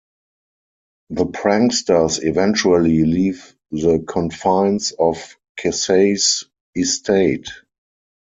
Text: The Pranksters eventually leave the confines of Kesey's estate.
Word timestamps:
The 1.11 1.27
Pranksters 1.27 2.25
eventually 2.27 3.05
leave 3.05 3.55
the 3.69 4.03
confines 4.07 4.93
of 4.97 5.37
Kesey's 5.59 6.45
estate. 6.75 7.47